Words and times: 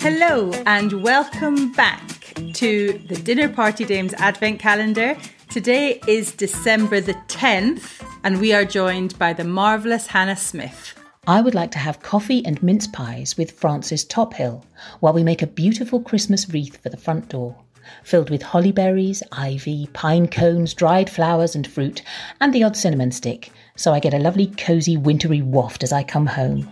Hello, 0.00 0.50
and 0.66 1.02
welcome 1.02 1.72
back 1.72 2.34
to 2.54 2.98
the 3.08 3.14
Dinner 3.22 3.48
Party 3.48 3.84
Dames 3.86 4.12
Advent 4.14 4.58
Calendar. 4.60 5.16
Today 5.48 5.98
is 6.06 6.32
December 6.32 7.00
the 7.00 7.14
10th, 7.28 8.04
and 8.22 8.38
we 8.38 8.52
are 8.52 8.66
joined 8.66 9.18
by 9.18 9.32
the 9.32 9.44
marvellous 9.44 10.08
Hannah 10.08 10.36
Smith. 10.36 10.94
I 11.26 11.40
would 11.40 11.54
like 11.54 11.70
to 11.70 11.78
have 11.78 12.02
coffee 12.02 12.44
and 12.44 12.62
mince 12.62 12.86
pies 12.86 13.38
with 13.38 13.52
Frances 13.52 14.04
Tophill 14.04 14.62
while 15.00 15.14
we 15.14 15.24
make 15.24 15.40
a 15.40 15.46
beautiful 15.46 16.00
Christmas 16.00 16.48
wreath 16.50 16.82
for 16.82 16.90
the 16.90 16.98
front 16.98 17.30
door, 17.30 17.56
filled 18.02 18.28
with 18.28 18.42
holly 18.42 18.72
berries, 18.72 19.22
ivy, 19.32 19.88
pine 19.94 20.28
cones, 20.28 20.74
dried 20.74 21.08
flowers 21.08 21.54
and 21.54 21.66
fruit, 21.66 22.02
and 22.40 22.52
the 22.52 22.62
odd 22.62 22.76
cinnamon 22.76 23.12
stick, 23.12 23.50
so 23.76 23.92
I 23.92 24.00
get 24.00 24.12
a 24.14 24.18
lovely 24.18 24.48
cosy 24.48 24.98
wintry 24.98 25.40
waft 25.40 25.82
as 25.82 25.92
I 25.92 26.02
come 26.02 26.26
home. 26.26 26.70